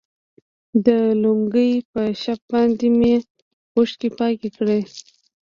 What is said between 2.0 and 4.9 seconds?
شف باندې مې اوښكې پاكې كړي.